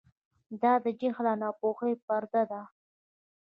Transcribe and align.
دا 0.61 0.73
د 0.83 0.87
جهل 0.99 1.25
او 1.31 1.37
ناپوهۍ 1.41 1.93
پرده 2.05 2.43
ده. 2.51 2.61